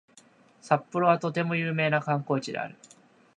[0.63, 2.75] 札幌はとても有名な観光地である